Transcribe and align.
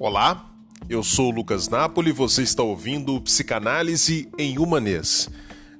Olá, 0.00 0.48
eu 0.88 1.02
sou 1.02 1.28
Lucas 1.28 1.68
Napoli 1.68 2.10
e 2.10 2.12
você 2.12 2.40
está 2.42 2.62
ouvindo 2.62 3.20
Psicanálise 3.20 4.28
em 4.38 4.56
Humanês. 4.56 5.28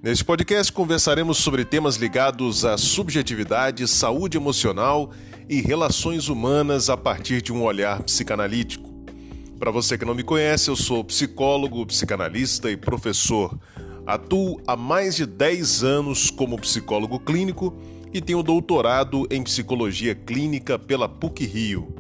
Neste 0.03 0.25
podcast 0.25 0.73
conversaremos 0.73 1.39
sobre 1.39 1.65
temas 1.65 1.95
ligados 1.95 2.65
à 2.65 2.77
subjetividade, 2.77 3.87
saúde 3.87 4.37
emocional 4.37 5.13
e 5.49 5.61
relações 5.61 6.29
humanas 6.29 6.91
a 6.91 6.97
partir 6.97 7.41
de 7.41 7.53
um 7.53 7.63
olhar 7.63 8.03
psicanalítico. 8.03 8.93
Para 9.57 9.71
você 9.71 9.97
que 9.97 10.05
não 10.05 10.17
me 10.17 10.25
conhece, 10.25 10.69
eu 10.69 10.75
sou 10.75 11.05
psicólogo, 11.05 11.87
psicanalista 11.87 12.69
e 12.73 12.77
professor. 12.77 13.57
Atuo 14.05 14.61
há 14.67 14.75
mais 14.75 15.15
de 15.15 15.27
10 15.27 15.85
anos 15.85 16.29
como 16.29 16.61
psicólogo 16.61 17.21
clínico 17.21 17.73
e 18.13 18.21
tenho 18.21 18.43
doutorado 18.43 19.29
em 19.31 19.45
psicologia 19.45 20.13
clínica 20.13 20.77
pela 20.77 21.09
PUC 21.09 21.47
Rio. 21.47 21.98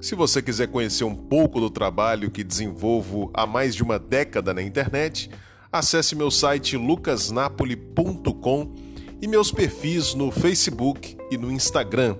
Se 0.00 0.14
você 0.14 0.40
quiser 0.40 0.68
conhecer 0.68 1.02
um 1.02 1.14
pouco 1.14 1.58
do 1.58 1.68
trabalho 1.68 2.30
que 2.30 2.44
desenvolvo 2.44 3.30
há 3.34 3.44
mais 3.46 3.74
de 3.74 3.82
uma 3.82 3.98
década 3.98 4.54
na 4.54 4.62
internet, 4.62 5.28
acesse 5.72 6.14
meu 6.14 6.30
site 6.30 6.76
lucasnapoli.com 6.76 8.74
e 9.20 9.26
meus 9.26 9.50
perfis 9.50 10.14
no 10.14 10.30
Facebook 10.30 11.16
e 11.30 11.36
no 11.36 11.50
Instagram. 11.50 12.16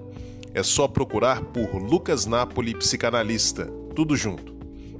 É 0.52 0.62
só 0.62 0.88
procurar 0.88 1.40
por 1.40 1.76
Lucas 1.76 2.26
Napoli 2.26 2.74
Psicanalista, 2.74 3.66
tudo 3.94 4.16
junto. 4.16 4.56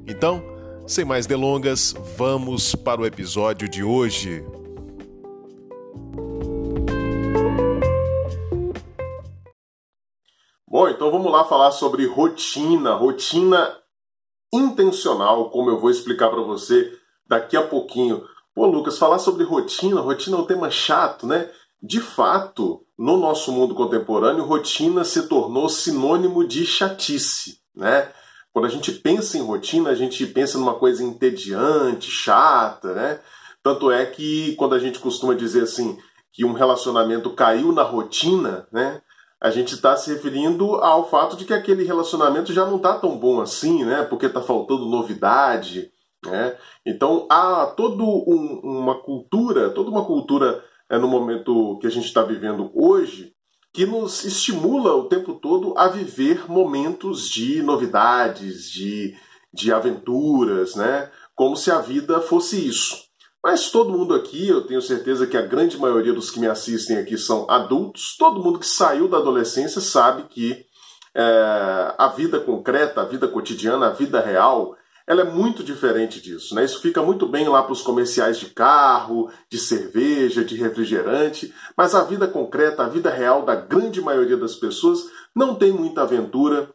Então, 0.06 0.40
sem 0.86 1.04
mais 1.04 1.26
delongas, 1.26 1.94
vamos 2.16 2.76
para 2.76 3.00
o 3.00 3.06
episódio 3.06 3.68
de 3.68 3.82
hoje. 3.82 4.44
Então 11.08 11.18
vamos 11.18 11.32
lá 11.32 11.42
falar 11.42 11.70
sobre 11.70 12.04
rotina, 12.04 12.92
rotina 12.92 13.74
intencional, 14.52 15.48
como 15.48 15.70
eu 15.70 15.80
vou 15.80 15.88
explicar 15.88 16.28
para 16.28 16.42
você 16.42 16.92
daqui 17.26 17.56
a 17.56 17.62
pouquinho. 17.62 18.22
Pô, 18.54 18.66
Lucas, 18.66 18.98
falar 18.98 19.18
sobre 19.18 19.42
rotina, 19.42 20.02
rotina 20.02 20.36
é 20.36 20.40
um 20.40 20.44
tema 20.44 20.70
chato, 20.70 21.26
né? 21.26 21.48
De 21.82 21.98
fato, 21.98 22.84
no 22.98 23.16
nosso 23.16 23.50
mundo 23.50 23.74
contemporâneo, 23.74 24.44
rotina 24.44 25.02
se 25.02 25.28
tornou 25.28 25.70
sinônimo 25.70 26.46
de 26.46 26.66
chatice, 26.66 27.58
né? 27.74 28.12
Quando 28.52 28.66
a 28.66 28.70
gente 28.70 28.92
pensa 28.92 29.38
em 29.38 29.42
rotina, 29.42 29.88
a 29.88 29.94
gente 29.94 30.26
pensa 30.26 30.58
numa 30.58 30.74
coisa 30.74 31.02
entediante, 31.02 32.10
chata, 32.10 32.92
né? 32.92 33.20
Tanto 33.62 33.90
é 33.90 34.04
que 34.04 34.54
quando 34.56 34.74
a 34.74 34.78
gente 34.78 34.98
costuma 34.98 35.32
dizer 35.32 35.62
assim 35.62 35.96
que 36.30 36.44
um 36.44 36.52
relacionamento 36.52 37.30
caiu 37.30 37.72
na 37.72 37.82
rotina, 37.82 38.68
né? 38.70 39.00
A 39.40 39.50
gente 39.50 39.74
está 39.74 39.96
se 39.96 40.12
referindo 40.12 40.76
ao 40.76 41.08
fato 41.08 41.36
de 41.36 41.44
que 41.44 41.54
aquele 41.54 41.84
relacionamento 41.84 42.52
já 42.52 42.66
não 42.66 42.76
está 42.76 42.98
tão 42.98 43.16
bom 43.16 43.40
assim, 43.40 43.84
né? 43.84 44.02
Porque 44.04 44.26
está 44.26 44.42
faltando 44.42 44.86
novidade, 44.86 45.90
né? 46.24 46.56
Então 46.84 47.26
há 47.30 47.66
toda 47.66 48.02
um, 48.02 48.60
uma 48.62 49.00
cultura, 49.00 49.70
toda 49.70 49.90
uma 49.90 50.04
cultura 50.04 50.64
é, 50.90 50.98
no 50.98 51.06
momento 51.06 51.78
que 51.80 51.86
a 51.86 51.90
gente 51.90 52.06
está 52.06 52.22
vivendo 52.22 52.70
hoje 52.74 53.32
que 53.72 53.86
nos 53.86 54.24
estimula 54.24 54.94
o 54.96 55.08
tempo 55.08 55.34
todo 55.34 55.72
a 55.76 55.88
viver 55.88 56.50
momentos 56.50 57.28
de 57.28 57.62
novidades, 57.62 58.68
de, 58.70 59.14
de 59.52 59.72
aventuras, 59.72 60.74
né? 60.74 61.10
Como 61.34 61.56
se 61.56 61.70
a 61.70 61.80
vida 61.80 62.20
fosse 62.20 62.66
isso. 62.66 63.07
Mas 63.50 63.70
todo 63.70 63.90
mundo 63.90 64.14
aqui, 64.14 64.46
eu 64.46 64.60
tenho 64.60 64.82
certeza 64.82 65.26
que 65.26 65.34
a 65.34 65.40
grande 65.40 65.78
maioria 65.78 66.12
dos 66.12 66.30
que 66.30 66.38
me 66.38 66.46
assistem 66.46 66.98
aqui 66.98 67.16
são 67.16 67.48
adultos, 67.48 68.14
todo 68.18 68.42
mundo 68.42 68.58
que 68.58 68.66
saiu 68.66 69.08
da 69.08 69.16
adolescência 69.16 69.80
sabe 69.80 70.24
que 70.24 70.66
é, 71.14 71.94
a 71.96 72.08
vida 72.08 72.38
concreta, 72.38 73.00
a 73.00 73.06
vida 73.06 73.26
cotidiana, 73.26 73.86
a 73.86 73.90
vida 73.90 74.20
real, 74.20 74.76
ela 75.06 75.22
é 75.22 75.24
muito 75.24 75.64
diferente 75.64 76.20
disso. 76.20 76.54
Né? 76.54 76.62
Isso 76.62 76.82
fica 76.82 77.02
muito 77.02 77.26
bem 77.26 77.48
lá 77.48 77.62
para 77.62 77.72
os 77.72 77.80
comerciais 77.80 78.36
de 78.36 78.50
carro, 78.50 79.32
de 79.50 79.56
cerveja, 79.56 80.44
de 80.44 80.54
refrigerante, 80.54 81.50
mas 81.74 81.94
a 81.94 82.04
vida 82.04 82.28
concreta, 82.28 82.84
a 82.84 82.88
vida 82.90 83.08
real 83.08 83.46
da 83.46 83.54
grande 83.54 83.98
maioria 84.02 84.36
das 84.36 84.56
pessoas 84.56 85.04
não 85.34 85.54
tem 85.54 85.72
muita 85.72 86.02
aventura, 86.02 86.70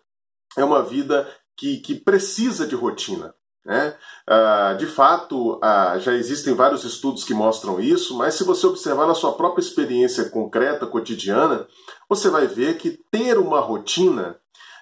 é 0.58 0.64
uma 0.64 0.82
vida 0.82 1.30
que, 1.56 1.78
que 1.78 1.94
precisa 1.94 2.66
de 2.66 2.74
rotina. 2.74 3.32
Né? 3.66 3.96
Ah, 4.28 4.76
de 4.78 4.86
fato, 4.86 5.60
ah, 5.64 5.98
já 5.98 6.14
existem 6.14 6.54
vários 6.54 6.84
estudos 6.84 7.24
que 7.24 7.34
mostram 7.34 7.80
isso, 7.80 8.18
mas 8.18 8.36
se 8.36 8.44
você 8.44 8.68
observar 8.68 9.08
na 9.08 9.16
sua 9.16 9.34
própria 9.34 9.62
experiência 9.62 10.30
concreta, 10.30 10.86
cotidiana, 10.86 11.66
você 12.10 12.30
vai 12.30 12.46
ver 12.46 12.78
que 12.78 12.92
ter 13.10 13.38
uma 13.38 13.60
rotina 13.60 14.38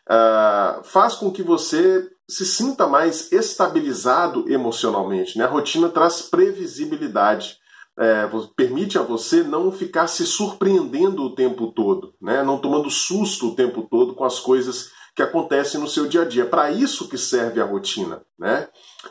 ah, 0.10 0.82
faz 0.84 1.16
com 1.16 1.32
que 1.32 1.44
você 1.44 2.10
se 2.28 2.46
sinta 2.46 2.88
mais 2.88 3.32
estabilizado 3.32 4.50
emocionalmente. 4.50 5.38
Né? 5.38 5.44
A 5.44 5.50
rotina 5.50 5.90
traz 5.90 6.22
previsibilidade. 6.22 7.60
É, 8.00 8.26
permite 8.56 8.98
a 8.98 9.02
você 9.02 9.44
não 9.44 9.70
ficar 9.70 10.08
se 10.08 10.26
surpreendendo 10.26 11.24
o 11.24 11.36
tempo 11.36 11.74
todo, 11.74 12.14
né? 12.22 12.42
não 12.42 12.58
tomando 12.58 12.90
susto 12.90 13.50
o 13.50 13.56
tempo 13.56 13.82
todo 13.84 14.16
com 14.16 14.24
as 14.24 14.40
coisas 14.40 14.92
que 15.16 15.22
acontecem 15.22 15.80
no 15.80 15.88
seu 15.88 16.08
dia 16.08 16.22
a 16.22 16.26
dia. 16.26 16.46
Para 16.46 16.72
isso 16.72 17.08
que 17.10 17.18
serve 17.18 17.62
a 17.62 17.66
rotina. 17.66 18.24
Né? 18.40 18.68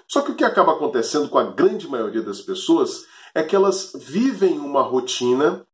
Só 0.08 0.22
que 0.22 0.32
o 0.32 0.34
que 0.34 0.44
acaba 0.44 0.72
acontecendo 0.72 1.28
com 1.28 1.38
a 1.38 1.44
grande 1.44 1.88
maioria 1.88 2.22
das 2.22 2.40
pessoas 2.40 3.04
é 3.34 3.42
que 3.42 3.54
elas 3.54 3.92
vivem 3.94 4.58
uma 4.58 4.82
rotina, 4.82 5.66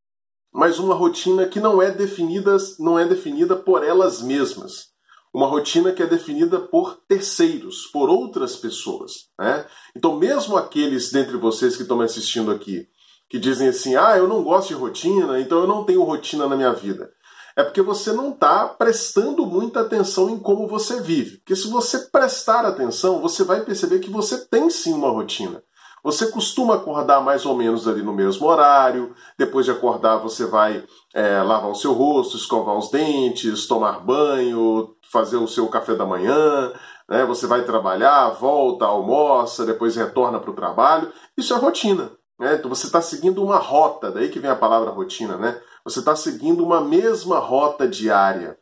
mas 0.53 0.79
uma 0.79 0.93
rotina 0.93 1.45
que 1.47 1.59
não 1.59 1.81
é 1.81 1.91
definida, 1.91 2.57
não 2.79 2.99
é 2.99 3.05
definida 3.05 3.55
por 3.55 3.83
elas 3.83 4.21
mesmas. 4.21 4.89
Uma 5.33 5.47
rotina 5.47 5.91
que 5.91 6.01
é 6.01 6.07
definida 6.07 6.59
por 6.59 6.99
terceiros, 7.07 7.85
por 7.87 8.09
outras 8.09 8.55
pessoas. 8.55 9.29
Né? 9.39 9.65
Então, 9.95 10.17
mesmo 10.17 10.57
aqueles 10.57 11.11
dentre 11.11 11.37
vocês 11.37 11.75
que 11.75 11.83
estão 11.83 11.97
me 11.97 12.05
assistindo 12.05 12.51
aqui, 12.51 12.87
que 13.29 13.37
dizem 13.37 13.67
assim: 13.67 13.95
ah, 13.95 14.17
eu 14.17 14.27
não 14.27 14.41
gosto 14.41 14.69
de 14.69 14.73
rotina, 14.73 15.39
então 15.39 15.59
eu 15.59 15.67
não 15.67 15.83
tenho 15.83 16.03
rotina 16.03 16.47
na 16.47 16.55
minha 16.55 16.73
vida 16.73 17.11
é 17.57 17.63
porque 17.63 17.81
você 17.81 18.13
não 18.13 18.29
está 18.29 18.67
prestando 18.67 19.43
muita 19.47 19.81
atenção 19.81 20.29
em 20.29 20.37
como 20.37 20.67
você 20.67 21.01
vive. 21.01 21.37
Porque 21.37 21.55
se 21.55 21.67
você 21.67 21.97
prestar 21.97 22.63
atenção, 22.63 23.19
você 23.19 23.43
vai 23.43 23.61
perceber 23.61 23.97
que 23.97 24.11
você 24.11 24.37
tem 24.45 24.69
sim 24.69 24.93
uma 24.93 25.09
rotina. 25.09 25.63
Você 26.03 26.27
costuma 26.27 26.75
acordar 26.75 27.19
mais 27.19 27.47
ou 27.47 27.55
menos 27.55 27.87
ali 27.87 28.03
no 28.03 28.13
mesmo 28.13 28.45
horário, 28.45 29.15
depois 29.39 29.65
de 29.65 29.71
acordar 29.71 30.17
você 30.17 30.45
vai 30.45 30.83
é, 31.15 31.41
lavar 31.41 31.71
o 31.71 31.75
seu 31.75 31.93
rosto, 31.93 32.37
escovar 32.37 32.77
os 32.77 32.91
dentes, 32.91 33.65
tomar 33.65 34.05
banho, 34.05 34.95
fazer 35.11 35.37
o 35.37 35.47
seu 35.47 35.67
café 35.67 35.95
da 35.95 36.05
manhã, 36.05 36.71
né? 37.09 37.25
você 37.25 37.47
vai 37.47 37.63
trabalhar, 37.63 38.29
volta, 38.29 38.85
almoça, 38.85 39.65
depois 39.65 39.95
retorna 39.95 40.39
para 40.39 40.51
o 40.51 40.55
trabalho. 40.55 41.11
Isso 41.35 41.55
é 41.55 41.57
rotina. 41.57 42.11
Né? 42.39 42.55
Então 42.55 42.69
você 42.69 42.85
está 42.85 43.01
seguindo 43.01 43.43
uma 43.43 43.57
rota, 43.57 44.11
daí 44.11 44.29
que 44.29 44.39
vem 44.39 44.49
a 44.49 44.55
palavra 44.55 44.91
rotina, 44.91 45.37
né? 45.37 45.59
Você 45.83 45.99
está 45.99 46.15
seguindo 46.15 46.63
uma 46.63 46.81
mesma 46.81 47.39
rota 47.39 47.87
diária. 47.87 48.57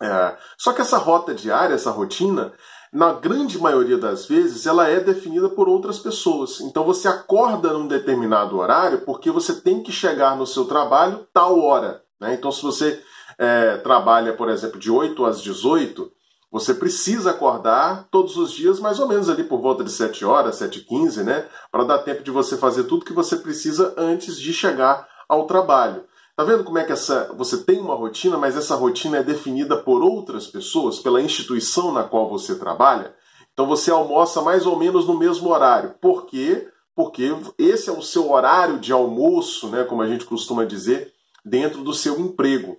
É, 0.00 0.36
só 0.58 0.72
que 0.72 0.80
essa 0.80 0.96
rota 0.98 1.34
diária, 1.34 1.74
essa 1.74 1.90
rotina, 1.90 2.52
na 2.92 3.12
grande 3.12 3.58
maioria 3.58 3.96
das 3.96 4.26
vezes, 4.26 4.66
ela 4.66 4.88
é 4.88 5.00
definida 5.00 5.48
por 5.48 5.68
outras 5.68 5.98
pessoas. 5.98 6.60
Então 6.60 6.84
você 6.84 7.08
acorda 7.08 7.72
num 7.72 7.86
determinado 7.86 8.58
horário 8.58 9.02
porque 9.02 9.30
você 9.30 9.60
tem 9.60 9.82
que 9.82 9.92
chegar 9.92 10.36
no 10.36 10.46
seu 10.46 10.64
trabalho 10.64 11.26
tal 11.32 11.60
hora. 11.60 12.02
Né? 12.20 12.34
Então, 12.34 12.52
se 12.52 12.62
você 12.62 13.02
é, 13.38 13.76
trabalha, 13.78 14.32
por 14.32 14.48
exemplo, 14.48 14.78
de 14.78 14.90
8 14.90 15.24
às 15.24 15.40
18, 15.40 16.10
você 16.52 16.74
precisa 16.74 17.30
acordar 17.30 18.06
todos 18.10 18.36
os 18.36 18.52
dias, 18.52 18.78
mais 18.78 19.00
ou 19.00 19.08
menos 19.08 19.30
ali 19.30 19.42
por 19.42 19.58
volta 19.62 19.82
de 19.82 19.90
7 19.90 20.22
horas, 20.22 20.56
7 20.56 20.80
e 20.80 20.84
15, 20.84 21.24
né? 21.24 21.48
Para 21.70 21.84
dar 21.84 22.00
tempo 22.00 22.22
de 22.22 22.30
você 22.30 22.58
fazer 22.58 22.84
tudo 22.84 23.06
que 23.06 23.12
você 23.14 23.36
precisa 23.36 23.94
antes 23.96 24.38
de 24.38 24.52
chegar 24.52 25.08
ao 25.26 25.46
trabalho. 25.46 26.04
Tá 26.36 26.44
vendo 26.44 26.62
como 26.62 26.76
é 26.76 26.84
que 26.84 26.92
essa 26.92 27.32
você 27.38 27.56
tem 27.56 27.80
uma 27.80 27.94
rotina, 27.94 28.36
mas 28.36 28.54
essa 28.54 28.74
rotina 28.74 29.16
é 29.16 29.22
definida 29.22 29.78
por 29.78 30.02
outras 30.02 30.46
pessoas, 30.46 30.98
pela 30.98 31.22
instituição 31.22 31.90
na 31.90 32.04
qual 32.04 32.28
você 32.28 32.54
trabalha? 32.54 33.14
Então 33.54 33.66
você 33.66 33.90
almoça 33.90 34.42
mais 34.42 34.66
ou 34.66 34.78
menos 34.78 35.06
no 35.06 35.18
mesmo 35.18 35.48
horário. 35.48 35.94
Por 36.02 36.26
quê? 36.26 36.68
Porque 36.94 37.34
esse 37.56 37.88
é 37.88 37.92
o 37.92 38.02
seu 38.02 38.30
horário 38.30 38.78
de 38.78 38.92
almoço, 38.92 39.68
né, 39.68 39.84
como 39.84 40.02
a 40.02 40.06
gente 40.06 40.26
costuma 40.26 40.64
dizer, 40.64 41.14
dentro 41.42 41.82
do 41.82 41.94
seu 41.94 42.20
emprego. 42.20 42.76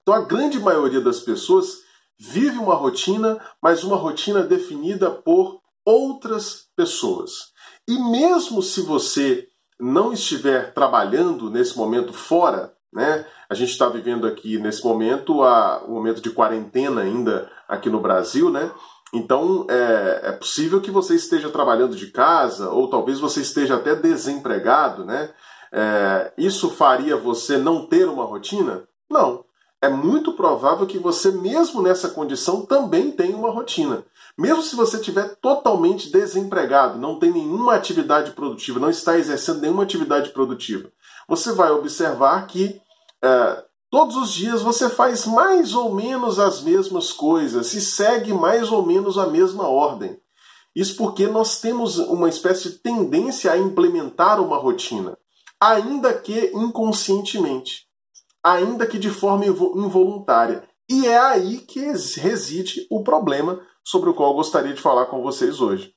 Então 0.00 0.14
a 0.14 0.22
grande 0.22 0.58
maioria 0.58 1.02
das 1.02 1.20
pessoas 1.20 1.83
vive 2.18 2.58
uma 2.58 2.74
rotina, 2.74 3.38
mas 3.62 3.84
uma 3.84 3.96
rotina 3.96 4.42
definida 4.42 5.10
por 5.10 5.60
outras 5.84 6.68
pessoas. 6.76 7.52
E 7.86 7.98
mesmo 7.98 8.62
se 8.62 8.80
você 8.80 9.48
não 9.78 10.12
estiver 10.12 10.72
trabalhando 10.72 11.50
nesse 11.50 11.76
momento 11.76 12.12
fora, 12.12 12.72
né? 12.92 13.26
A 13.50 13.54
gente 13.54 13.70
está 13.70 13.88
vivendo 13.88 14.26
aqui 14.26 14.58
nesse 14.58 14.84
momento 14.84 15.42
a, 15.42 15.84
um 15.86 15.92
momento 15.94 16.20
de 16.22 16.30
quarentena 16.30 17.02
ainda 17.02 17.50
aqui 17.68 17.90
no 17.90 18.00
Brasil, 18.00 18.50
né? 18.50 18.70
Então 19.12 19.66
é, 19.68 20.20
é, 20.28 20.32
possível 20.32 20.80
que 20.80 20.90
você 20.90 21.14
esteja 21.14 21.50
trabalhando 21.50 21.96
de 21.96 22.06
casa 22.10 22.70
ou 22.70 22.88
talvez 22.88 23.18
você 23.18 23.40
esteja 23.40 23.76
até 23.76 23.94
desempregado, 23.94 25.04
né? 25.04 25.30
É, 25.72 26.32
isso 26.38 26.70
faria 26.70 27.16
você 27.16 27.58
não 27.58 27.86
ter 27.86 28.08
uma 28.08 28.24
rotina? 28.24 28.84
Não. 29.10 29.43
É 29.84 29.88
muito 29.90 30.32
provável 30.32 30.86
que 30.86 30.98
você, 30.98 31.30
mesmo 31.30 31.82
nessa 31.82 32.08
condição, 32.08 32.62
também 32.62 33.10
tenha 33.10 33.36
uma 33.36 33.50
rotina. 33.50 34.02
Mesmo 34.36 34.62
se 34.62 34.74
você 34.74 34.96
estiver 34.96 35.36
totalmente 35.42 36.10
desempregado, 36.10 36.98
não 36.98 37.18
tem 37.18 37.30
nenhuma 37.30 37.74
atividade 37.74 38.30
produtiva, 38.30 38.80
não 38.80 38.88
está 38.88 39.18
exercendo 39.18 39.60
nenhuma 39.60 39.82
atividade 39.82 40.30
produtiva, 40.30 40.90
você 41.28 41.52
vai 41.52 41.70
observar 41.70 42.46
que 42.46 42.80
é, 43.22 43.62
todos 43.90 44.16
os 44.16 44.32
dias 44.32 44.62
você 44.62 44.88
faz 44.88 45.26
mais 45.26 45.74
ou 45.74 45.94
menos 45.94 46.38
as 46.38 46.62
mesmas 46.62 47.12
coisas, 47.12 47.66
se 47.66 47.82
segue 47.82 48.32
mais 48.32 48.72
ou 48.72 48.86
menos 48.86 49.18
a 49.18 49.26
mesma 49.26 49.68
ordem. 49.68 50.18
Isso 50.74 50.96
porque 50.96 51.26
nós 51.26 51.60
temos 51.60 51.98
uma 51.98 52.30
espécie 52.30 52.70
de 52.70 52.78
tendência 52.78 53.52
a 53.52 53.58
implementar 53.58 54.40
uma 54.40 54.56
rotina, 54.56 55.18
ainda 55.60 56.14
que 56.14 56.52
inconscientemente, 56.54 57.83
ainda 58.44 58.86
que 58.86 58.98
de 58.98 59.08
forma 59.08 59.46
involuntária. 59.46 60.68
E 60.88 61.06
é 61.06 61.18
aí 61.18 61.58
que 61.58 61.80
reside 61.80 62.86
o 62.90 63.02
problema 63.02 63.58
sobre 63.82 64.10
o 64.10 64.14
qual 64.14 64.34
gostaria 64.34 64.74
de 64.74 64.82
falar 64.82 65.06
com 65.06 65.22
vocês 65.22 65.62
hoje. 65.62 65.94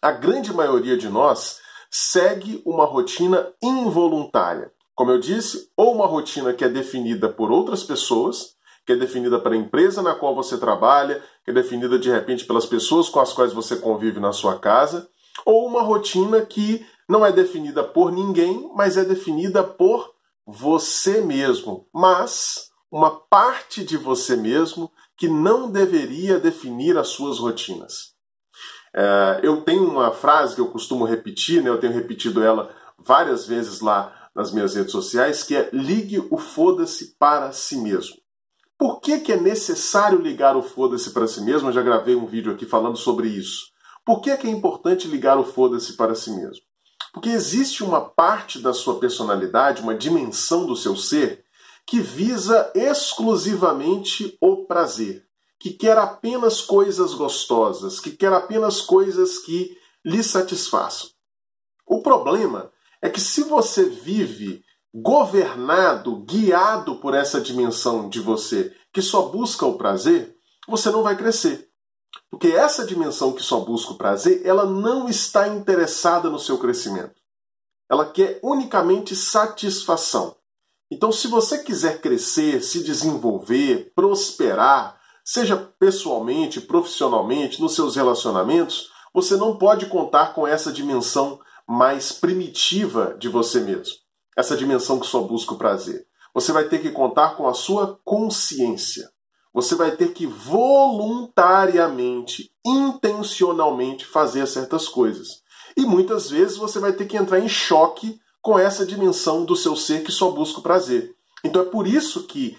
A 0.00 0.12
grande 0.12 0.52
maioria 0.52 0.96
de 0.96 1.08
nós 1.08 1.58
segue 1.90 2.62
uma 2.64 2.84
rotina 2.84 3.52
involuntária. 3.60 4.72
Como 4.94 5.10
eu 5.10 5.18
disse, 5.18 5.70
ou 5.76 5.92
uma 5.92 6.06
rotina 6.06 6.52
que 6.52 6.64
é 6.64 6.68
definida 6.68 7.28
por 7.28 7.50
outras 7.50 7.82
pessoas, 7.82 8.54
que 8.86 8.92
é 8.92 8.96
definida 8.96 9.38
para 9.38 9.54
a 9.54 9.58
empresa 9.58 10.02
na 10.02 10.14
qual 10.14 10.34
você 10.34 10.58
trabalha, 10.58 11.22
que 11.44 11.50
é 11.50 11.54
definida 11.54 11.98
de 11.98 12.10
repente 12.10 12.44
pelas 12.44 12.66
pessoas 12.66 13.08
com 13.08 13.20
as 13.20 13.32
quais 13.32 13.52
você 13.52 13.76
convive 13.76 14.20
na 14.20 14.32
sua 14.32 14.58
casa, 14.58 15.08
ou 15.44 15.66
uma 15.66 15.82
rotina 15.82 16.40
que 16.42 16.84
não 17.08 17.24
é 17.26 17.32
definida 17.32 17.82
por 17.82 18.12
ninguém, 18.12 18.70
mas 18.74 18.96
é 18.96 19.04
definida 19.04 19.62
por 19.62 20.11
você 20.46 21.20
mesmo, 21.20 21.88
mas 21.92 22.70
uma 22.90 23.10
parte 23.10 23.84
de 23.84 23.96
você 23.96 24.36
mesmo 24.36 24.90
que 25.16 25.28
não 25.28 25.70
deveria 25.70 26.38
definir 26.38 26.98
as 26.98 27.08
suas 27.08 27.38
rotinas. 27.38 28.12
É, 28.94 29.40
eu 29.42 29.62
tenho 29.62 29.88
uma 29.88 30.10
frase 30.10 30.54
que 30.54 30.60
eu 30.60 30.70
costumo 30.70 31.04
repetir, 31.04 31.62
né, 31.62 31.70
eu 31.70 31.80
tenho 31.80 31.92
repetido 31.92 32.42
ela 32.42 32.74
várias 32.98 33.46
vezes 33.46 33.80
lá 33.80 34.30
nas 34.34 34.52
minhas 34.52 34.74
redes 34.74 34.92
sociais, 34.92 35.42
que 35.42 35.56
é 35.56 35.70
ligue 35.72 36.26
o 36.30 36.36
foda-se 36.36 37.16
para 37.18 37.52
si 37.52 37.76
mesmo. 37.76 38.16
Por 38.78 39.00
que, 39.00 39.20
que 39.20 39.32
é 39.32 39.40
necessário 39.40 40.20
ligar 40.20 40.56
o 40.56 40.62
foda-se 40.62 41.12
para 41.12 41.26
si 41.26 41.40
mesmo? 41.42 41.68
Eu 41.68 41.72
já 41.72 41.82
gravei 41.82 42.16
um 42.16 42.26
vídeo 42.26 42.52
aqui 42.52 42.66
falando 42.66 42.96
sobre 42.96 43.28
isso. 43.28 43.70
Por 44.04 44.20
que, 44.20 44.36
que 44.36 44.46
é 44.46 44.50
importante 44.50 45.06
ligar 45.06 45.38
o 45.38 45.44
foda-se 45.44 45.96
para 45.96 46.14
si 46.14 46.30
mesmo? 46.32 46.64
Porque 47.12 47.28
existe 47.28 47.84
uma 47.84 48.00
parte 48.00 48.58
da 48.58 48.72
sua 48.72 48.98
personalidade, 48.98 49.82
uma 49.82 49.94
dimensão 49.94 50.66
do 50.66 50.74
seu 50.74 50.96
ser, 50.96 51.44
que 51.86 52.00
visa 52.00 52.72
exclusivamente 52.74 54.36
o 54.40 54.64
prazer, 54.64 55.26
que 55.58 55.70
quer 55.70 55.98
apenas 55.98 56.60
coisas 56.60 57.12
gostosas, 57.12 58.00
que 58.00 58.10
quer 58.10 58.32
apenas 58.32 58.80
coisas 58.80 59.38
que 59.38 59.76
lhe 60.04 60.22
satisfaçam. 60.22 61.10
O 61.86 62.00
problema 62.00 62.72
é 63.00 63.10
que 63.10 63.20
se 63.20 63.42
você 63.42 63.84
vive 63.84 64.64
governado, 64.94 66.16
guiado 66.24 66.96
por 66.96 67.14
essa 67.14 67.40
dimensão 67.40 68.08
de 68.08 68.20
você 68.20 68.74
que 68.92 69.02
só 69.02 69.22
busca 69.28 69.66
o 69.66 69.76
prazer, 69.76 70.36
você 70.68 70.90
não 70.90 71.02
vai 71.02 71.16
crescer. 71.16 71.71
Porque 72.30 72.48
essa 72.48 72.86
dimensão 72.86 73.32
que 73.32 73.42
só 73.42 73.60
busca 73.60 73.92
o 73.92 73.98
prazer, 73.98 74.42
ela 74.44 74.64
não 74.64 75.08
está 75.08 75.48
interessada 75.48 76.30
no 76.30 76.38
seu 76.38 76.58
crescimento. 76.58 77.20
Ela 77.90 78.10
quer 78.10 78.40
unicamente 78.42 79.14
satisfação. 79.14 80.36
Então, 80.90 81.12
se 81.12 81.28
você 81.28 81.58
quiser 81.58 82.00
crescer, 82.00 82.62
se 82.62 82.82
desenvolver, 82.82 83.92
prosperar, 83.94 85.00
seja 85.24 85.56
pessoalmente, 85.78 86.60
profissionalmente, 86.60 87.60
nos 87.60 87.74
seus 87.74 87.96
relacionamentos, 87.96 88.90
você 89.14 89.36
não 89.36 89.56
pode 89.56 89.86
contar 89.86 90.34
com 90.34 90.46
essa 90.46 90.72
dimensão 90.72 91.40
mais 91.66 92.12
primitiva 92.12 93.14
de 93.18 93.28
você 93.28 93.60
mesmo. 93.60 93.94
Essa 94.36 94.56
dimensão 94.56 94.98
que 94.98 95.06
só 95.06 95.20
busca 95.20 95.54
o 95.54 95.58
prazer. 95.58 96.06
Você 96.34 96.50
vai 96.50 96.64
ter 96.64 96.80
que 96.80 96.90
contar 96.90 97.36
com 97.36 97.46
a 97.46 97.52
sua 97.52 98.00
consciência. 98.04 99.11
Você 99.52 99.74
vai 99.74 99.96
ter 99.96 100.12
que 100.12 100.26
voluntariamente, 100.26 102.52
intencionalmente 102.64 104.06
fazer 104.06 104.46
certas 104.46 104.86
coisas. 104.88 105.42
E 105.76 105.82
muitas 105.82 106.30
vezes 106.30 106.56
você 106.56 106.78
vai 106.78 106.92
ter 106.92 107.06
que 107.06 107.16
entrar 107.16 107.40
em 107.40 107.48
choque 107.48 108.20
com 108.40 108.56
essa 108.58 108.86
dimensão 108.86 109.44
do 109.44 109.54
seu 109.54 109.76
ser 109.76 110.02
que 110.02 110.10
só 110.10 110.30
busca 110.30 110.60
o 110.60 110.62
prazer. 110.62 111.14
Então 111.44 111.62
é 111.62 111.64
por 111.64 111.86
isso 111.86 112.26
que 112.26 112.58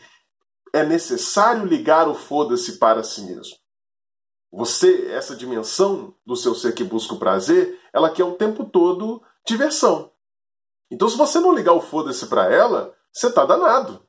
é 0.71 0.83
necessário 0.83 1.65
ligar 1.65 2.07
o 2.07 2.15
foda-se 2.15 2.77
para 2.77 3.03
si 3.03 3.21
mesmo. 3.21 3.55
Você, 4.51 5.07
essa 5.11 5.35
dimensão 5.35 6.13
do 6.25 6.35
seu 6.35 6.53
ser 6.53 6.73
que 6.73 6.83
busca 6.83 7.15
o 7.15 7.19
prazer, 7.19 7.79
ela 7.91 8.11
quer 8.11 8.23
o 8.23 8.35
tempo 8.35 8.65
todo 8.65 9.21
diversão. 9.45 10.11
Então, 10.91 11.09
se 11.09 11.17
você 11.17 11.39
não 11.39 11.55
ligar 11.55 11.73
o 11.73 11.81
foda-se 11.81 12.27
para 12.27 12.53
ela, 12.53 12.93
você 13.11 13.31
tá 13.31 13.45
danado. 13.45 14.05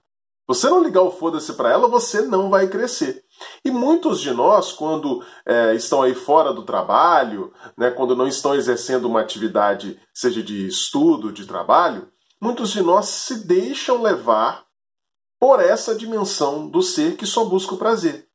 Você 0.46 0.68
não 0.68 0.82
ligar 0.82 1.02
o 1.02 1.10
foda-se 1.10 1.54
para 1.54 1.70
ela, 1.70 1.88
você 1.88 2.22
não 2.22 2.50
vai 2.50 2.68
crescer. 2.68 3.24
E 3.64 3.70
muitos 3.70 4.20
de 4.20 4.30
nós, 4.32 4.72
quando 4.72 5.24
é, 5.46 5.74
estão 5.74 6.02
aí 6.02 6.14
fora 6.14 6.52
do 6.52 6.64
trabalho, 6.64 7.52
né, 7.78 7.90
quando 7.90 8.14
não 8.14 8.28
estão 8.28 8.54
exercendo 8.54 9.06
uma 9.06 9.20
atividade, 9.20 9.98
seja 10.12 10.42
de 10.42 10.66
estudo, 10.66 11.32
de 11.32 11.46
trabalho, 11.46 12.08
muitos 12.40 12.70
de 12.70 12.82
nós 12.82 13.06
se 13.06 13.46
deixam 13.46 14.02
levar 14.02 14.66
por 15.40 15.60
essa 15.60 15.94
dimensão 15.94 16.68
do 16.68 16.82
ser 16.82 17.16
que 17.16 17.26
só 17.26 17.44
busca 17.44 17.74
o 17.74 17.78
prazer. 17.78 18.28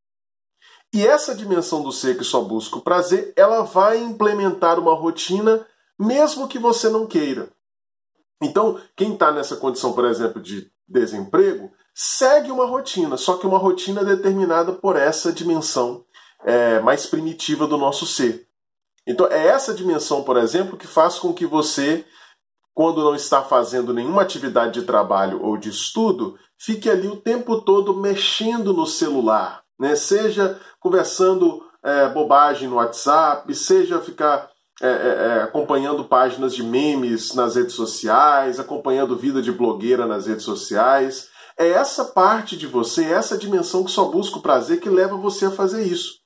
E 0.92 1.06
essa 1.06 1.36
dimensão 1.36 1.84
do 1.84 1.92
ser 1.92 2.18
que 2.18 2.24
só 2.24 2.42
busca 2.42 2.78
o 2.78 2.82
prazer, 2.82 3.32
ela 3.36 3.62
vai 3.62 4.00
implementar 4.00 4.80
uma 4.80 4.96
rotina 4.96 5.66
mesmo 6.00 6.48
que 6.48 6.58
você 6.58 6.90
não 6.90 7.06
queira. 7.06 7.52
Então, 8.42 8.82
quem 8.96 9.14
está 9.14 9.32
nessa 9.32 9.58
condição, 9.58 9.94
por 9.94 10.06
exemplo, 10.06 10.42
de 10.42 10.72
desemprego, 10.88 11.72
segue 11.94 12.51
uma 12.51 12.65
rotina, 12.65 13.18
só 13.18 13.38
que 13.38 13.47
uma 13.47 13.57
rotina 13.57 14.03
determinada 14.03 14.71
por 14.71 14.95
essa 14.95 15.31
dimensão 15.31 16.06
é, 16.44 16.80
mais 16.80 17.06
primitiva 17.06 17.68
do 17.68 17.77
nosso 17.77 18.06
ser. 18.06 18.47
Então, 19.06 19.27
é 19.27 19.47
essa 19.47 19.74
dimensão, 19.74 20.24
por 20.24 20.38
exemplo, 20.38 20.77
que 20.77 20.88
faz 20.88 21.18
com 21.18 21.33
que 21.33 21.45
você, 21.45 22.06
quando 22.74 23.03
não 23.03 23.15
está 23.15 23.41
fazendo 23.41 23.94
nenhuma 23.94 24.21
atividade 24.21 24.80
de 24.80 24.86
trabalho 24.86 25.44
ou 25.44 25.57
de 25.57 25.69
estudo, 25.69 26.38
fique 26.57 26.89
ali 26.89 27.07
o 27.07 27.15
tempo 27.15 27.62
todo 27.62 27.95
mexendo 27.95 28.74
no 28.74 28.86
celular, 28.86 29.63
né? 29.79 29.96
seja 29.96 30.60
conversando 30.79 31.63
é, 31.84 32.08
bobagem 32.10 32.67
no 32.67 32.75
WhatsApp, 32.75 33.53
seja 33.55 34.00
ficar 34.00 34.50
é, 34.81 34.88
é, 34.88 34.91
é, 34.91 35.43
acompanhando 35.43 36.05
páginas 36.05 36.55
de 36.55 36.63
memes 36.63 37.34
nas 37.34 37.55
redes 37.55 37.74
sociais, 37.74 38.60
acompanhando 38.60 39.17
vida 39.17 39.41
de 39.41 39.51
blogueira 39.51 40.05
nas 40.05 40.25
redes 40.25 40.46
sociais. 40.46 41.29
É 41.60 41.68
essa 41.68 42.06
parte 42.06 42.56
de 42.56 42.66
você, 42.66 43.04
essa 43.04 43.38
dimensão 43.38 43.84
que 43.84 43.92
só 43.92 44.06
busca 44.06 44.38
o 44.38 44.42
prazer 44.42 44.80
que 44.80 44.89
leva 44.89 45.18
você 45.18 45.46
a 45.46 45.51
fazer 45.51 45.84
isso. 45.84 46.20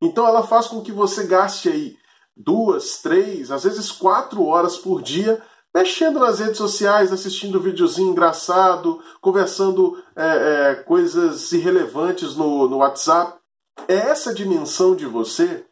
Então 0.00 0.26
ela 0.26 0.46
faz 0.46 0.66
com 0.66 0.80
que 0.80 0.90
você 0.90 1.26
gaste 1.26 1.68
aí 1.68 1.96
duas, 2.34 3.02
três, 3.02 3.50
às 3.50 3.64
vezes 3.64 3.92
quatro 3.92 4.46
horas 4.46 4.78
por 4.78 5.02
dia 5.02 5.42
mexendo 5.74 6.20
nas 6.20 6.38
redes 6.38 6.58
sociais, 6.58 7.12
assistindo 7.12 7.60
videozinho 7.60 8.10
engraçado, 8.10 9.02
conversando 9.20 10.02
é, 10.14 10.26
é, 10.70 10.74
coisas 10.76 11.50
irrelevantes 11.52 12.36
no, 12.36 12.68
no 12.68 12.78
WhatsApp. 12.78 13.38
É 13.88 13.94
essa 13.94 14.34
dimensão 14.34 14.94
de 14.94 15.06
você 15.06 15.66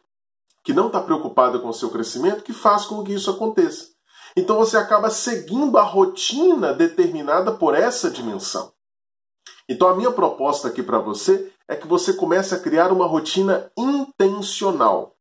que 0.63 0.73
não 0.73 0.87
está 0.87 1.01
preocupada 1.01 1.59
com 1.59 1.69
o 1.69 1.73
seu 1.73 1.89
crescimento 1.89 2.43
que 2.43 2.53
faz 2.53 2.85
com 2.85 3.03
que 3.03 3.13
isso 3.13 3.29
aconteça. 3.29 3.89
Então 4.35 4.57
você 4.57 4.77
acaba 4.77 5.09
seguindo 5.09 5.77
a 5.77 5.83
rotina 5.83 6.73
determinada 6.73 7.51
por 7.51 7.75
essa 7.75 8.09
dimensão. 8.09 8.71
Então 9.71 9.87
a 9.87 9.95
minha 9.95 10.11
proposta 10.11 10.67
aqui 10.67 10.83
para 10.83 10.99
você 10.99 11.49
é 11.65 11.77
que 11.77 11.87
você 11.87 12.11
comece 12.11 12.53
a 12.53 12.59
criar 12.59 12.91
uma 12.91 13.07
rotina 13.07 13.71
intencional. 13.77 15.15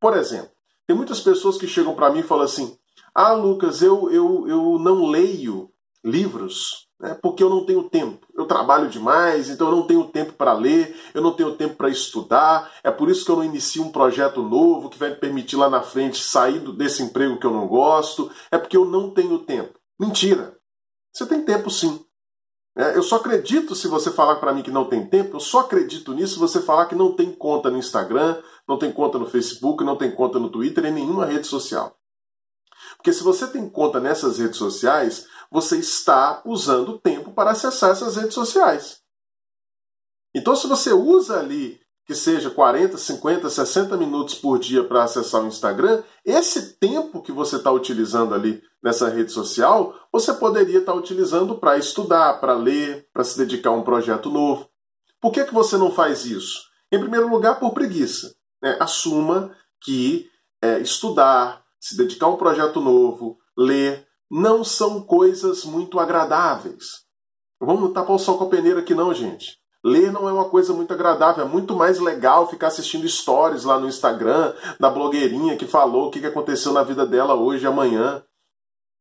Por 0.00 0.16
exemplo, 0.16 0.50
tem 0.88 0.96
muitas 0.96 1.20
pessoas 1.20 1.56
que 1.56 1.68
chegam 1.68 1.94
para 1.94 2.10
mim 2.10 2.18
e 2.18 2.24
falam 2.24 2.44
assim: 2.44 2.76
ah, 3.14 3.32
Lucas, 3.32 3.80
eu, 3.80 4.10
eu, 4.10 4.48
eu 4.48 4.78
não 4.80 5.06
leio 5.06 5.70
livros 6.04 6.88
né, 6.98 7.16
porque 7.22 7.44
eu 7.44 7.48
não 7.48 7.64
tenho 7.64 7.88
tempo. 7.88 8.26
Eu 8.34 8.44
trabalho 8.44 8.90
demais, 8.90 9.48
então 9.48 9.68
eu 9.68 9.76
não 9.76 9.86
tenho 9.86 10.02
tempo 10.08 10.32
para 10.32 10.52
ler, 10.52 10.96
eu 11.14 11.22
não 11.22 11.32
tenho 11.32 11.54
tempo 11.54 11.76
para 11.76 11.88
estudar. 11.88 12.72
É 12.82 12.90
por 12.90 13.08
isso 13.08 13.24
que 13.24 13.30
eu 13.30 13.36
não 13.36 13.44
inicio 13.44 13.84
um 13.84 13.92
projeto 13.92 14.42
novo 14.42 14.90
que 14.90 14.98
vai 14.98 15.10
me 15.10 15.16
permitir 15.16 15.54
lá 15.54 15.70
na 15.70 15.80
frente 15.80 16.20
sair 16.20 16.58
desse 16.72 17.04
emprego 17.04 17.38
que 17.38 17.46
eu 17.46 17.52
não 17.52 17.68
gosto. 17.68 18.32
É 18.50 18.58
porque 18.58 18.76
eu 18.76 18.84
não 18.84 19.10
tenho 19.10 19.38
tempo. 19.38 19.78
Mentira! 19.96 20.56
Você 21.12 21.24
tem 21.24 21.44
tempo 21.44 21.70
sim. 21.70 22.04
É, 22.74 22.96
eu 22.96 23.02
só 23.02 23.16
acredito 23.16 23.74
se 23.74 23.86
você 23.86 24.10
falar 24.10 24.36
para 24.36 24.52
mim 24.54 24.62
que 24.62 24.70
não 24.70 24.88
tem 24.88 25.06
tempo, 25.06 25.36
eu 25.36 25.40
só 25.40 25.60
acredito 25.60 26.14
nisso 26.14 26.34
se 26.34 26.38
você 26.38 26.60
falar 26.60 26.86
que 26.86 26.94
não 26.94 27.14
tem 27.14 27.30
conta 27.30 27.70
no 27.70 27.76
Instagram, 27.76 28.42
não 28.66 28.78
tem 28.78 28.90
conta 28.90 29.18
no 29.18 29.26
Facebook, 29.26 29.84
não 29.84 29.96
tem 29.96 30.10
conta 30.10 30.38
no 30.38 30.50
Twitter, 30.50 30.86
em 30.86 30.92
nenhuma 30.92 31.26
rede 31.26 31.46
social. 31.46 31.98
Porque 32.96 33.12
se 33.12 33.22
você 33.22 33.46
tem 33.46 33.68
conta 33.68 34.00
nessas 34.00 34.38
redes 34.38 34.56
sociais, 34.56 35.26
você 35.50 35.78
está 35.78 36.40
usando 36.46 36.98
tempo 36.98 37.32
para 37.32 37.50
acessar 37.50 37.90
essas 37.90 38.16
redes 38.16 38.34
sociais. 38.34 39.02
Então, 40.34 40.56
se 40.56 40.66
você 40.66 40.92
usa 40.92 41.38
ali 41.38 41.81
que 42.06 42.14
seja 42.14 42.50
40, 42.50 42.98
50, 42.98 43.48
60 43.48 43.96
minutos 43.96 44.34
por 44.34 44.58
dia 44.58 44.82
para 44.82 45.04
acessar 45.04 45.42
o 45.42 45.46
Instagram, 45.46 46.02
esse 46.24 46.74
tempo 46.78 47.22
que 47.22 47.30
você 47.30 47.56
está 47.56 47.70
utilizando 47.70 48.34
ali 48.34 48.62
nessa 48.82 49.08
rede 49.08 49.30
social, 49.30 49.94
você 50.12 50.32
poderia 50.34 50.80
estar 50.80 50.92
tá 50.92 50.98
utilizando 50.98 51.56
para 51.58 51.78
estudar, 51.78 52.40
para 52.40 52.54
ler, 52.54 53.08
para 53.12 53.22
se 53.22 53.38
dedicar 53.38 53.70
a 53.70 53.74
um 53.74 53.82
projeto 53.82 54.30
novo. 54.30 54.68
Por 55.20 55.30
que, 55.30 55.44
que 55.44 55.54
você 55.54 55.76
não 55.76 55.92
faz 55.92 56.26
isso? 56.26 56.62
Em 56.90 56.98
primeiro 56.98 57.28
lugar, 57.28 57.60
por 57.60 57.72
preguiça. 57.72 58.34
Né? 58.60 58.76
Assuma 58.80 59.56
que 59.80 60.28
é, 60.60 60.80
estudar, 60.80 61.62
se 61.80 61.96
dedicar 61.96 62.26
a 62.26 62.30
um 62.30 62.36
projeto 62.36 62.80
novo, 62.80 63.38
ler, 63.56 64.06
não 64.28 64.64
são 64.64 65.00
coisas 65.00 65.64
muito 65.64 66.00
agradáveis. 66.00 67.02
Vamos 67.60 67.92
tapar 67.92 68.16
o 68.16 68.18
sol 68.18 68.38
com 68.38 68.44
a 68.44 68.48
peneira 68.48 68.80
aqui 68.80 68.94
não, 68.94 69.14
gente. 69.14 69.61
Ler 69.84 70.12
não 70.12 70.28
é 70.28 70.32
uma 70.32 70.44
coisa 70.44 70.72
muito 70.72 70.92
agradável, 70.92 71.44
é 71.44 71.48
muito 71.48 71.74
mais 71.74 71.98
legal 71.98 72.48
ficar 72.48 72.68
assistindo 72.68 73.08
stories 73.08 73.64
lá 73.64 73.80
no 73.80 73.88
Instagram, 73.88 74.54
da 74.78 74.88
blogueirinha 74.88 75.56
que 75.56 75.66
falou 75.66 76.06
o 76.06 76.10
que 76.10 76.24
aconteceu 76.24 76.72
na 76.72 76.84
vida 76.84 77.04
dela 77.04 77.34
hoje 77.34 77.64
e 77.64 77.66
amanhã. 77.66 78.22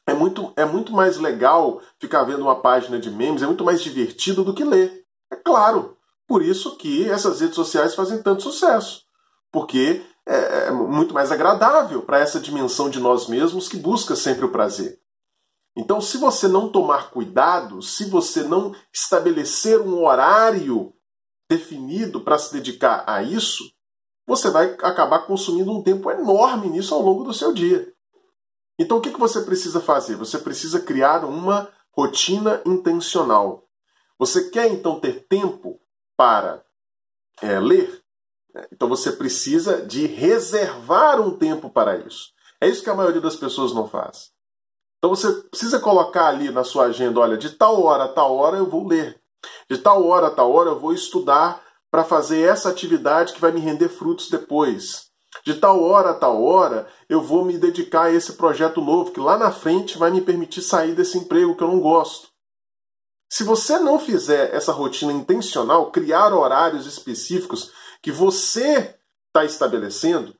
É 0.07 0.13
muito, 0.13 0.51
é 0.55 0.65
muito 0.65 0.91
mais 0.91 1.17
legal 1.17 1.79
ficar 1.99 2.23
vendo 2.23 2.41
uma 2.41 2.59
página 2.59 2.99
de 2.99 3.11
memes, 3.11 3.43
é 3.43 3.45
muito 3.45 3.63
mais 3.63 3.81
divertido 3.81 4.43
do 4.43 4.53
que 4.53 4.63
ler. 4.63 5.05
É 5.31 5.35
claro. 5.35 5.97
Por 6.27 6.41
isso 6.41 6.77
que 6.77 7.07
essas 7.09 7.41
redes 7.41 7.55
sociais 7.55 7.93
fazem 7.93 8.23
tanto 8.23 8.41
sucesso. 8.41 9.03
Porque 9.51 10.01
é, 10.25 10.67
é 10.67 10.71
muito 10.71 11.13
mais 11.13 11.31
agradável 11.31 12.01
para 12.01 12.19
essa 12.19 12.39
dimensão 12.39 12.89
de 12.89 12.99
nós 12.99 13.27
mesmos 13.27 13.67
que 13.67 13.77
busca 13.77 14.15
sempre 14.15 14.45
o 14.45 14.51
prazer. 14.51 15.00
Então, 15.75 16.01
se 16.01 16.17
você 16.17 16.47
não 16.47 16.69
tomar 16.69 17.11
cuidado, 17.11 17.81
se 17.81 18.05
você 18.05 18.43
não 18.43 18.75
estabelecer 18.93 19.79
um 19.79 20.03
horário 20.03 20.93
definido 21.49 22.21
para 22.21 22.37
se 22.37 22.51
dedicar 22.53 23.03
a 23.07 23.23
isso, 23.23 23.71
você 24.27 24.49
vai 24.49 24.73
acabar 24.73 25.19
consumindo 25.25 25.71
um 25.71 25.81
tempo 25.81 26.11
enorme 26.11 26.69
nisso 26.69 26.93
ao 26.93 27.01
longo 27.01 27.23
do 27.23 27.33
seu 27.33 27.53
dia. 27.53 27.93
Então, 28.77 28.97
o 28.97 29.01
que 29.01 29.09
você 29.11 29.41
precisa 29.41 29.79
fazer? 29.79 30.15
Você 30.15 30.37
precisa 30.37 30.79
criar 30.79 31.23
uma 31.23 31.69
rotina 31.91 32.61
intencional. 32.65 33.67
Você 34.17 34.49
quer 34.49 34.67
então 34.67 34.99
ter 34.99 35.25
tempo 35.27 35.79
para 36.17 36.63
é, 37.41 37.59
ler? 37.59 38.01
Então, 38.71 38.89
você 38.89 39.11
precisa 39.11 39.85
de 39.85 40.05
reservar 40.05 41.21
um 41.21 41.37
tempo 41.37 41.69
para 41.69 41.97
isso. 41.97 42.31
É 42.59 42.67
isso 42.67 42.83
que 42.83 42.89
a 42.89 42.95
maioria 42.95 43.21
das 43.21 43.35
pessoas 43.35 43.73
não 43.73 43.87
faz. 43.87 44.31
Então 45.01 45.15
você 45.15 45.31
precisa 45.49 45.79
colocar 45.79 46.27
ali 46.27 46.51
na 46.51 46.63
sua 46.63 46.85
agenda, 46.85 47.19
olha, 47.19 47.35
de 47.35 47.49
tal 47.49 47.81
hora 47.81 48.03
a 48.03 48.07
tal 48.07 48.35
hora 48.35 48.57
eu 48.57 48.69
vou 48.69 48.87
ler. 48.87 49.19
De 49.67 49.79
tal 49.79 50.05
hora 50.05 50.27
a 50.27 50.29
tal 50.29 50.51
hora 50.51 50.69
eu 50.69 50.79
vou 50.79 50.93
estudar 50.93 51.59
para 51.89 52.03
fazer 52.03 52.41
essa 52.41 52.69
atividade 52.69 53.33
que 53.33 53.41
vai 53.41 53.51
me 53.51 53.59
render 53.59 53.89
frutos 53.89 54.29
depois. 54.29 55.07
De 55.43 55.55
tal 55.55 55.81
hora 55.81 56.11
a 56.11 56.13
tal 56.13 56.43
hora 56.43 56.87
eu 57.09 57.19
vou 57.19 57.43
me 57.43 57.57
dedicar 57.57 58.03
a 58.03 58.11
esse 58.11 58.33
projeto 58.33 58.79
novo 58.79 59.09
que 59.09 59.19
lá 59.19 59.39
na 59.39 59.51
frente 59.51 59.97
vai 59.97 60.11
me 60.11 60.21
permitir 60.21 60.61
sair 60.61 60.93
desse 60.93 61.17
emprego 61.17 61.55
que 61.55 61.63
eu 61.63 61.67
não 61.69 61.79
gosto. 61.79 62.27
Se 63.27 63.43
você 63.43 63.79
não 63.79 63.97
fizer 63.97 64.53
essa 64.53 64.71
rotina 64.71 65.11
intencional, 65.11 65.89
criar 65.89 66.31
horários 66.31 66.85
específicos 66.85 67.71
que 68.03 68.11
você 68.11 68.95
está 69.29 69.43
estabelecendo, 69.45 70.35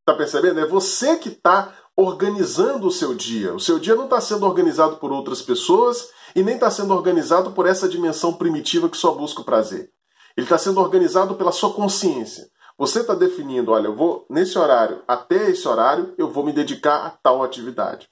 está 0.00 0.14
percebendo? 0.14 0.60
É 0.60 0.66
você 0.66 1.16
que 1.16 1.30
está 1.30 1.72
organizando 1.96 2.86
o 2.86 2.90
seu 2.90 3.14
dia. 3.14 3.54
O 3.54 3.60
seu 3.60 3.78
dia 3.78 3.94
não 3.94 4.04
está 4.04 4.20
sendo 4.20 4.46
organizado 4.46 4.96
por 4.96 5.12
outras 5.12 5.40
pessoas 5.40 6.08
e 6.34 6.42
nem 6.42 6.54
está 6.54 6.70
sendo 6.70 6.92
organizado 6.92 7.52
por 7.52 7.66
essa 7.66 7.88
dimensão 7.88 8.32
primitiva 8.32 8.88
que 8.88 8.96
só 8.96 9.12
busca 9.12 9.40
o 9.40 9.44
prazer. 9.44 9.90
Ele 10.36 10.44
está 10.46 10.58
sendo 10.58 10.80
organizado 10.80 11.36
pela 11.36 11.52
sua 11.52 11.72
consciência. 11.72 12.48
Você 12.76 13.00
está 13.00 13.14
definindo, 13.14 13.70
olha, 13.70 13.86
eu 13.86 13.94
vou 13.94 14.26
nesse 14.28 14.58
horário, 14.58 15.02
até 15.06 15.50
esse 15.50 15.66
horário, 15.68 16.12
eu 16.18 16.28
vou 16.28 16.44
me 16.44 16.52
dedicar 16.52 17.06
a 17.06 17.10
tal 17.10 17.42
atividade. 17.44 18.08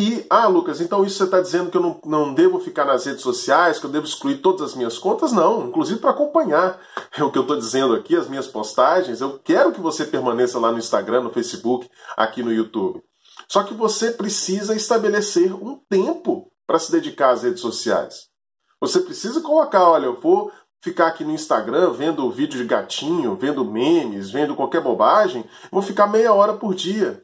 E, 0.00 0.24
ah, 0.30 0.46
Lucas, 0.46 0.80
então 0.80 1.04
isso 1.04 1.18
você 1.18 1.24
está 1.24 1.42
dizendo 1.42 1.70
que 1.70 1.76
eu 1.76 1.82
não, 1.82 2.00
não 2.06 2.32
devo 2.32 2.58
ficar 2.58 2.86
nas 2.86 3.04
redes 3.04 3.20
sociais, 3.20 3.78
que 3.78 3.84
eu 3.84 3.90
devo 3.90 4.06
excluir 4.06 4.38
todas 4.38 4.62
as 4.62 4.74
minhas 4.74 4.96
contas? 4.96 5.30
Não, 5.30 5.68
inclusive 5.68 6.00
para 6.00 6.08
acompanhar 6.08 6.80
o 7.20 7.30
que 7.30 7.36
eu 7.36 7.42
estou 7.42 7.58
dizendo 7.58 7.94
aqui, 7.94 8.16
as 8.16 8.26
minhas 8.26 8.46
postagens. 8.46 9.20
Eu 9.20 9.38
quero 9.40 9.72
que 9.72 9.80
você 9.80 10.06
permaneça 10.06 10.58
lá 10.58 10.72
no 10.72 10.78
Instagram, 10.78 11.20
no 11.20 11.30
Facebook, 11.30 11.86
aqui 12.16 12.42
no 12.42 12.50
YouTube. 12.50 13.02
Só 13.46 13.62
que 13.62 13.74
você 13.74 14.10
precisa 14.10 14.74
estabelecer 14.74 15.52
um 15.52 15.78
tempo 15.86 16.50
para 16.66 16.78
se 16.78 16.90
dedicar 16.90 17.32
às 17.32 17.42
redes 17.42 17.60
sociais. 17.60 18.28
Você 18.80 19.00
precisa 19.00 19.42
colocar, 19.42 19.86
olha, 19.86 20.06
eu 20.06 20.18
vou 20.18 20.50
ficar 20.82 21.08
aqui 21.08 21.24
no 21.24 21.32
Instagram 21.32 21.90
vendo 21.90 22.30
vídeo 22.30 22.58
de 22.58 22.64
gatinho, 22.64 23.36
vendo 23.36 23.66
memes, 23.66 24.30
vendo 24.30 24.56
qualquer 24.56 24.80
bobagem, 24.80 25.44
vou 25.70 25.82
ficar 25.82 26.06
meia 26.06 26.32
hora 26.32 26.54
por 26.54 26.74
dia 26.74 27.22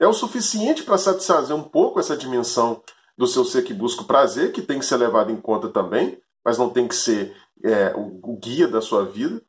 é 0.00 0.08
o 0.08 0.14
suficiente 0.14 0.82
para 0.82 0.96
satisfazer 0.96 1.54
um 1.54 1.62
pouco 1.62 2.00
essa 2.00 2.16
dimensão 2.16 2.82
do 3.16 3.26
seu 3.26 3.44
ser 3.44 3.62
que 3.62 3.74
busca 3.74 4.00
o 4.00 4.06
prazer, 4.06 4.50
que 4.50 4.62
tem 4.62 4.78
que 4.78 4.86
ser 4.86 4.96
levado 4.96 5.30
em 5.30 5.38
conta 5.40 5.68
também, 5.68 6.18
mas 6.42 6.56
não 6.56 6.70
tem 6.70 6.88
que 6.88 6.94
ser 6.94 7.36
é, 7.62 7.94
o, 7.94 8.18
o 8.22 8.36
guia 8.38 8.66
da 8.66 8.80
sua 8.80 9.04
vida. 9.04 9.42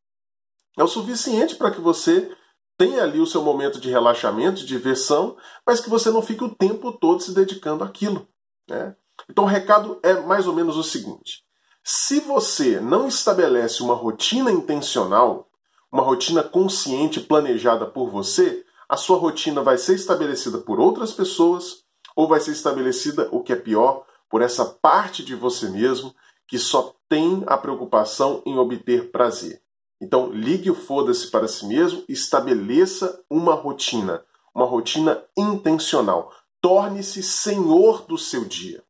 É 0.78 0.84
o 0.84 0.88
suficiente 0.88 1.56
para 1.56 1.72
que 1.72 1.80
você 1.80 2.30
tenha 2.78 3.02
ali 3.04 3.20
o 3.20 3.26
seu 3.26 3.42
momento 3.42 3.80
de 3.80 3.90
relaxamento, 3.90 4.60
de 4.60 4.66
diversão, 4.66 5.38
mas 5.66 5.80
que 5.80 5.90
você 5.90 6.10
não 6.12 6.22
fique 6.22 6.44
o 6.44 6.54
tempo 6.54 6.92
todo 6.92 7.22
se 7.22 7.34
dedicando 7.34 7.84
àquilo. 7.84 8.28
Né? 8.68 8.94
Então 9.30 9.46
o 9.46 9.48
recado 9.48 10.00
é 10.04 10.16
mais 10.16 10.48
ou 10.48 10.54
menos 10.54 10.76
o 10.76 10.84
seguinte: 10.84 11.46
se 11.84 12.20
você 12.20 12.80
não 12.82 13.08
estabelece 13.08 13.82
uma 13.82 13.94
rotina 13.94 14.52
intencional, 14.52 15.50
uma 15.90 16.04
rotina 16.04 16.44
consciente 16.44 17.22
planejada 17.22 17.86
por 17.86 18.10
você, 18.10 18.66
a 18.92 18.98
sua 18.98 19.18
rotina 19.18 19.64
vai 19.64 19.78
ser 19.78 19.96
estabelecida 19.96 20.58
por 20.58 20.78
outras 20.78 21.14
pessoas 21.14 21.86
ou 22.14 22.28
vai 22.28 22.42
ser 22.42 22.52
estabelecida, 22.52 23.30
o 23.32 23.42
que 23.42 23.54
é 23.54 23.56
pior, 23.56 24.06
por 24.30 24.42
essa 24.42 24.66
parte 24.66 25.24
de 25.24 25.34
você 25.34 25.70
mesmo 25.70 26.14
que 26.46 26.60
só 26.60 26.94
tem 27.08 27.42
a 27.48 27.58
preocupação 27.58 28.44
em 28.46 28.58
obter 28.58 29.10
prazer. 29.10 29.62
Então, 30.02 30.30
ligue 30.30 30.70
o 30.70 30.76
foda-se 30.76 31.32
para 31.32 31.48
si 31.48 31.66
mesmo 31.68 32.04
estabeleça 32.10 33.24
uma 33.30 33.54
rotina, 33.54 34.26
uma 34.54 34.66
rotina 34.66 35.24
intencional. 35.38 36.34
Torne-se 36.60 37.24
senhor 37.24 38.06
do 38.06 38.18
seu 38.18 38.44
dia. 38.44 38.84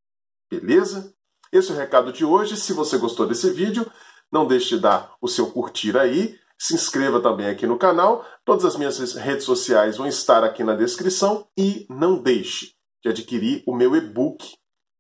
Beleza? 0.49 1.13
Esse 1.51 1.69
é 1.69 1.75
o 1.75 1.77
recado 1.77 2.11
de 2.11 2.25
hoje. 2.25 2.57
Se 2.57 2.73
você 2.73 2.97
gostou 2.97 3.27
desse 3.27 3.51
vídeo, 3.51 3.85
não 4.31 4.47
deixe 4.47 4.69
de 4.69 4.81
dar 4.81 5.13
o 5.21 5.27
seu 5.27 5.51
curtir 5.51 5.95
aí 5.95 6.39
se 6.61 6.75
inscreva 6.75 7.19
também 7.19 7.47
aqui 7.47 7.65
no 7.65 7.75
canal. 7.75 8.23
Todas 8.45 8.65
as 8.65 8.75
minhas 8.75 9.15
redes 9.15 9.45
sociais 9.45 9.97
vão 9.97 10.05
estar 10.05 10.43
aqui 10.43 10.63
na 10.63 10.75
descrição. 10.75 11.47
E 11.57 11.87
não 11.89 12.21
deixe 12.21 12.75
de 13.03 13.09
adquirir 13.09 13.63
o 13.65 13.75
meu 13.75 13.95
e-book. 13.95 14.53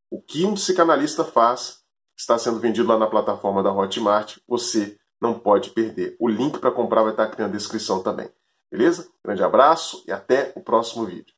O 0.09 0.19
que 0.19 0.43
um 0.43 0.55
psicanalista 0.55 1.23
faz 1.23 1.77
está 2.17 2.35
sendo 2.39 2.59
vendido 2.59 2.87
lá 2.87 2.97
na 2.97 3.05
plataforma 3.05 3.61
da 3.61 3.71
Hotmart. 3.71 4.39
Você 4.47 4.97
não 5.21 5.37
pode 5.37 5.69
perder. 5.69 6.17
O 6.19 6.27
link 6.27 6.57
para 6.57 6.71
comprar 6.71 7.03
vai 7.03 7.11
estar 7.11 7.25
aqui 7.25 7.39
na 7.39 7.47
descrição 7.47 8.01
também. 8.01 8.27
Beleza? 8.71 9.07
Grande 9.23 9.43
abraço 9.43 10.03
e 10.07 10.11
até 10.11 10.51
o 10.55 10.63
próximo 10.63 11.05
vídeo. 11.05 11.35